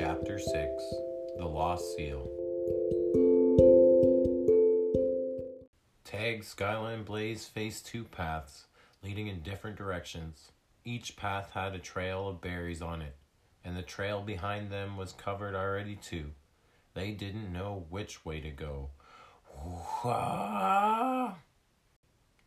Chapter 0.00 0.38
6 0.38 0.54
The 1.36 1.44
Lost 1.44 1.94
Seal. 1.94 2.26
Tag, 6.04 6.40
Skyla 6.40 6.94
and, 6.94 7.04
Blaze 7.04 7.44
faced 7.44 7.86
two 7.86 8.04
paths 8.04 8.64
leading 9.02 9.26
in 9.26 9.42
different 9.42 9.76
directions. 9.76 10.52
Each 10.86 11.16
path 11.16 11.50
had 11.50 11.74
a 11.74 11.78
trail 11.78 12.26
of 12.26 12.40
berries 12.40 12.80
on 12.80 13.02
it, 13.02 13.14
and 13.62 13.76
the 13.76 13.82
trail 13.82 14.22
behind 14.22 14.70
them 14.70 14.96
was 14.96 15.12
covered 15.12 15.54
already 15.54 15.96
too. 15.96 16.30
They 16.94 17.10
didn't 17.10 17.52
know 17.52 17.84
which 17.90 18.24
way 18.24 18.40
to 18.40 18.50
go. 18.50 18.88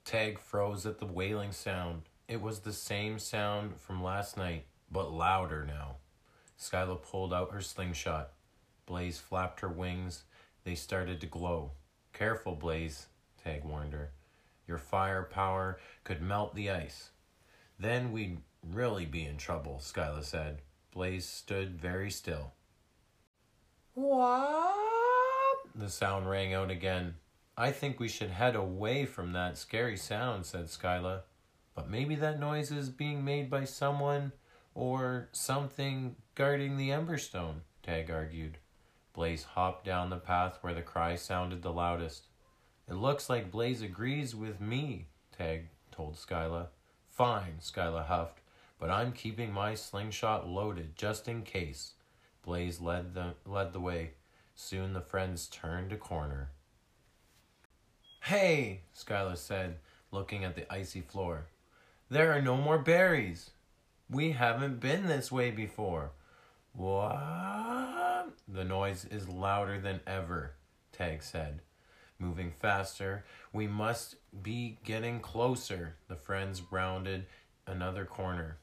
Tag 0.05 0.39
froze 0.39 0.87
at 0.87 0.97
the 0.97 1.05
wailing 1.05 1.51
sound. 1.51 2.09
It 2.27 2.41
was 2.41 2.61
the 2.61 2.73
same 2.73 3.19
sound 3.19 3.79
from 3.79 4.03
last 4.03 4.37
night, 4.37 4.65
but 4.91 5.13
louder 5.13 5.63
now. 5.63 5.97
Skyla 6.59 7.01
pulled 7.01 7.33
out 7.33 7.51
her 7.51 7.61
slingshot. 7.61 8.31
Blaze 8.85 9.19
flapped 9.19 9.61
her 9.61 9.69
wings. 9.69 10.23
They 10.63 10.75
started 10.75 11.19
to 11.21 11.27
glow. 11.27 11.71
Careful, 12.13 12.55
Blaze, 12.55 13.07
Tag 13.43 13.63
warned 13.63 13.93
her. 13.93 14.11
Your 14.67 14.77
firepower 14.77 15.79
could 16.03 16.21
melt 16.21 16.55
the 16.55 16.69
ice. 16.69 17.09
Then 17.77 18.11
we'd 18.11 18.39
really 18.71 19.05
be 19.05 19.25
in 19.25 19.37
trouble, 19.37 19.79
Skyla 19.81 20.23
said. 20.23 20.61
Blaze 20.93 21.25
stood 21.25 21.79
very 21.79 22.09
still. 22.09 22.53
What? 23.93 24.75
The 25.75 25.89
sound 25.89 26.29
rang 26.29 26.53
out 26.53 26.71
again. 26.71 27.15
I 27.57 27.71
think 27.71 27.99
we 27.99 28.07
should 28.07 28.29
head 28.29 28.55
away 28.55 29.05
from 29.05 29.33
that 29.33 29.57
scary 29.57 29.97
sound, 29.97 30.45
said 30.45 30.65
Skyla. 30.65 31.21
But 31.75 31.89
maybe 31.89 32.15
that 32.15 32.39
noise 32.39 32.71
is 32.71 32.89
being 32.89 33.25
made 33.25 33.49
by 33.49 33.65
someone 33.65 34.31
or 34.75 35.29
something 35.31 36.15
guarding 36.35 36.77
the 36.77 36.89
Emberstone, 36.89 37.61
Tag 37.83 38.09
argued. 38.09 38.57
Blaze 39.13 39.43
hopped 39.43 39.85
down 39.85 40.09
the 40.09 40.17
path 40.17 40.57
where 40.61 40.73
the 40.73 40.81
cry 40.81 41.15
sounded 41.15 41.61
the 41.61 41.71
loudest. 41.71 42.23
It 42.89 42.95
looks 42.95 43.29
like 43.29 43.51
Blaze 43.51 43.81
agrees 43.81 44.35
with 44.35 44.59
me, 44.59 45.07
Tag 45.37 45.67
told 45.91 46.15
Skyla. 46.15 46.67
Fine, 47.09 47.57
Skyla 47.61 48.05
huffed, 48.07 48.41
but 48.79 48.89
I'm 48.89 49.11
keeping 49.11 49.53
my 49.53 49.75
slingshot 49.75 50.47
loaded 50.47 50.95
just 50.95 51.27
in 51.27 51.43
case. 51.43 51.93
Blaze 52.43 52.81
led 52.81 53.13
the, 53.13 53.35
led 53.45 53.71
the 53.71 53.79
way. 53.79 54.11
Soon 54.55 54.93
the 54.93 55.01
friends 55.01 55.47
turned 55.47 55.93
a 55.93 55.97
corner. 55.97 56.49
Hey, 58.23 58.81
Skyla 58.95 59.37
said, 59.37 59.77
looking 60.11 60.43
at 60.43 60.55
the 60.55 60.71
icy 60.71 61.01
floor. 61.01 61.45
There 62.09 62.31
are 62.31 62.41
no 62.41 62.57
more 62.57 62.77
berries. 62.79 63.51
We 64.09 64.31
haven't 64.31 64.79
been 64.79 65.07
this 65.07 65.31
way 65.31 65.51
before. 65.51 66.11
What? 66.73 68.29
The 68.47 68.63
noise 68.63 69.05
is 69.05 69.27
louder 69.29 69.79
than 69.79 70.01
ever, 70.05 70.55
Tag 70.91 71.23
said. 71.23 71.61
Moving 72.19 72.51
faster, 72.51 73.25
we 73.51 73.67
must 73.67 74.15
be 74.41 74.77
getting 74.83 75.19
closer. 75.19 75.95
The 76.07 76.15
friends 76.15 76.61
rounded 76.71 77.25
another 77.65 78.05
corner. 78.05 78.57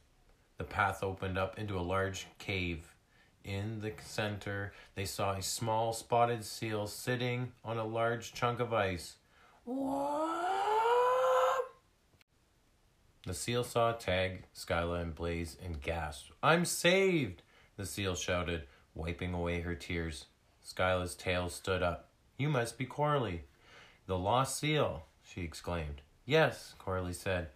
The 0.59 0.65
path 0.65 1.03
opened 1.03 1.39
up 1.39 1.59
into 1.59 1.79
a 1.79 1.81
large 1.81 2.27
cave. 2.39 2.95
In 3.45 3.81
the 3.81 3.93
center, 4.05 4.73
they 4.95 5.05
saw 5.07 5.33
a 5.33 5.43
small 5.43 5.93
spotted 5.93 6.45
seal 6.45 6.87
sitting 6.87 7.53
on 7.65 7.79
a 7.79 7.85
large 7.85 8.35
chunk 8.35 8.61
of 8.61 8.73
ice. 8.73 9.17
What? 9.65 10.70
The 13.27 13.35
seal 13.35 13.65
saw 13.65 13.93
Tag, 13.93 14.45
Skyla, 14.55 15.03
and 15.03 15.15
Blaze 15.15 15.57
and 15.63 15.81
gasped. 15.81 16.33
I'm 16.43 16.65
saved! 16.65 17.43
The 17.77 17.85
seal 17.85 18.15
shouted, 18.15 18.63
wiping 18.95 19.35
away 19.35 19.61
her 19.61 19.75
tears. 19.75 20.27
Skyla's 20.65 21.15
tail 21.15 21.49
stood 21.49 21.83
up. 21.83 22.09
You 22.39 22.49
must 22.49 22.79
be 22.79 22.87
Coralie. 22.87 23.45
The 24.07 24.19
lost 24.19 24.59
seal, 24.59 25.05
she 25.23 25.43
exclaimed. 25.43 26.01
Yes, 26.25 26.75
Coralie 26.79 27.13
said. 27.13 27.49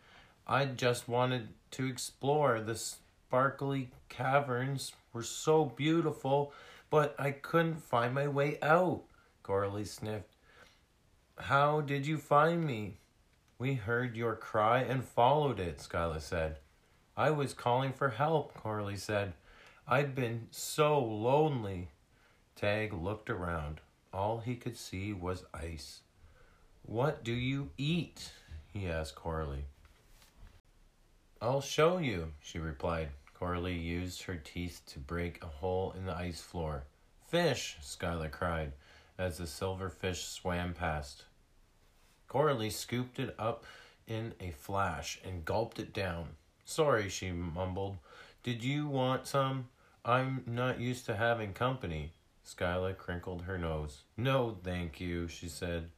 I 0.46 0.66
just 0.66 1.08
wanted 1.08 1.48
to 1.72 1.86
explore. 1.86 2.60
The 2.60 2.76
sparkly 2.76 3.90
caverns 4.08 4.92
were 5.12 5.22
so 5.22 5.64
beautiful, 5.64 6.52
but 6.90 7.14
I 7.18 7.30
couldn't 7.30 7.82
find 7.82 8.14
my 8.14 8.28
way 8.28 8.58
out. 8.60 9.04
Coralie 9.42 9.86
sniffed. 9.86 10.36
How 11.38 11.80
did 11.80 12.06
you 12.06 12.18
find 12.18 12.64
me? 12.66 12.98
We 13.64 13.76
heard 13.76 14.14
your 14.14 14.36
cry 14.36 14.80
and 14.80 15.02
followed 15.02 15.58
it, 15.58 15.78
Skyla 15.78 16.20
said. 16.20 16.58
I 17.16 17.30
was 17.30 17.54
calling 17.54 17.94
for 17.94 18.10
help, 18.10 18.52
Coralie 18.52 18.98
said. 18.98 19.32
I'd 19.88 20.14
been 20.14 20.48
so 20.50 21.02
lonely. 21.02 21.88
Tag 22.56 22.92
looked 22.92 23.30
around. 23.30 23.80
All 24.12 24.40
he 24.40 24.54
could 24.54 24.76
see 24.76 25.14
was 25.14 25.46
ice. 25.54 26.00
What 26.82 27.24
do 27.24 27.32
you 27.32 27.70
eat? 27.78 28.32
he 28.70 28.86
asked 28.86 29.14
Coralie. 29.14 29.64
I'll 31.40 31.62
show 31.62 31.96
you, 31.96 32.34
she 32.42 32.58
replied. 32.58 33.08
Coralie 33.32 33.72
used 33.72 34.24
her 34.24 34.36
teeth 34.36 34.82
to 34.88 34.98
break 34.98 35.42
a 35.42 35.46
hole 35.46 35.94
in 35.96 36.04
the 36.04 36.14
ice 36.14 36.42
floor. 36.42 36.84
Fish, 37.28 37.78
Skyla 37.80 38.30
cried 38.30 38.72
as 39.16 39.38
the 39.38 39.46
silver 39.46 39.88
fish 39.88 40.22
swam 40.26 40.74
past. 40.74 41.24
Coralie 42.34 42.68
scooped 42.68 43.20
it 43.20 43.32
up 43.38 43.64
in 44.08 44.34
a 44.40 44.50
flash 44.50 45.20
and 45.24 45.44
gulped 45.44 45.78
it 45.78 45.92
down. 45.92 46.30
Sorry, 46.64 47.08
she 47.08 47.30
mumbled. 47.30 47.98
Did 48.42 48.64
you 48.64 48.88
want 48.88 49.28
some? 49.28 49.68
I'm 50.04 50.42
not 50.44 50.80
used 50.80 51.06
to 51.06 51.14
having 51.14 51.52
company. 51.52 52.12
Skyla 52.44 52.96
crinkled 52.96 53.42
her 53.42 53.56
nose. 53.56 54.02
No, 54.16 54.56
thank 54.64 55.00
you, 55.00 55.28
she 55.28 55.48
said. 55.48 55.90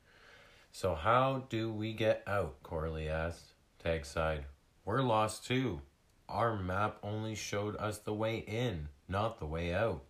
So 0.73 0.95
how 0.95 1.45
do 1.49 1.73
we 1.73 1.95
get 1.95 2.23
out? 2.27 2.63
Coralie 2.63 3.09
asked. 3.09 3.55
Tag 3.83 4.05
sighed. 4.05 4.45
We're 4.85 5.01
lost 5.01 5.47
too. 5.47 5.81
Our 6.29 6.55
map 6.55 6.99
only 7.03 7.35
showed 7.35 7.77
us 7.77 7.97
the 7.97 8.13
way 8.13 8.45
in, 8.47 8.89
not 9.09 9.39
the 9.39 9.47
way 9.47 9.73
out. 9.73 10.03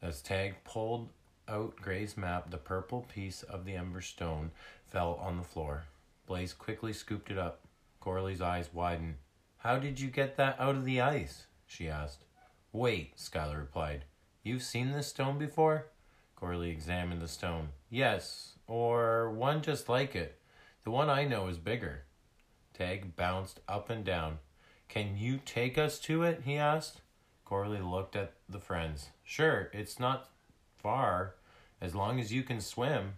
As 0.00 0.22
Tag 0.22 0.54
pulled 0.64 1.10
out 1.48 1.76
Gray's 1.76 2.16
map, 2.16 2.50
the 2.50 2.58
purple 2.58 3.02
piece 3.02 3.42
of 3.42 3.64
the 3.64 3.74
Emberstone 3.74 4.50
fell 4.86 5.14
on 5.14 5.36
the 5.36 5.42
floor. 5.42 5.84
Blaze 6.26 6.52
quickly 6.52 6.92
scooped 6.92 7.30
it 7.30 7.38
up. 7.38 7.60
Coralie's 8.00 8.40
eyes 8.40 8.70
widened. 8.72 9.16
How 9.58 9.78
did 9.78 9.98
you 9.98 10.08
get 10.08 10.36
that 10.36 10.58
out 10.60 10.76
of 10.76 10.84
the 10.84 11.00
ice? 11.00 11.46
she 11.66 11.88
asked. 11.88 12.24
Wait, 12.72 13.16
Skyla 13.16 13.58
replied. 13.58 14.04
You've 14.42 14.62
seen 14.62 14.92
this 14.92 15.08
stone 15.08 15.38
before? 15.38 15.86
Coralie 16.36 16.70
examined 16.70 17.20
the 17.20 17.28
stone. 17.28 17.70
Yes, 17.90 18.54
or 18.66 19.30
one 19.30 19.62
just 19.62 19.88
like 19.88 20.14
it. 20.14 20.40
The 20.84 20.90
one 20.90 21.10
I 21.10 21.24
know 21.24 21.48
is 21.48 21.58
bigger. 21.58 22.04
Tag 22.72 23.16
bounced 23.16 23.60
up 23.68 23.90
and 23.90 24.04
down. 24.04 24.38
Can 24.88 25.16
you 25.16 25.40
take 25.44 25.76
us 25.76 25.98
to 26.00 26.22
it? 26.22 26.42
he 26.44 26.56
asked. 26.56 27.00
Coralie 27.44 27.80
looked 27.80 28.14
at 28.14 28.34
the 28.48 28.60
friends. 28.60 29.08
Sure, 29.24 29.70
it's 29.72 29.98
not 29.98 30.28
far, 30.82 31.34
as 31.80 31.94
long 31.94 32.20
as 32.20 32.32
you 32.32 32.42
can 32.42 32.60
swim. 32.60 33.14